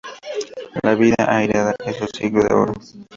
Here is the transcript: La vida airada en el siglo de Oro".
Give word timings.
La 0.81 0.95
vida 0.95 1.25
airada 1.27 1.75
en 1.85 1.93
el 1.93 2.09
siglo 2.11 2.41
de 2.43 2.55
Oro". 2.55 2.73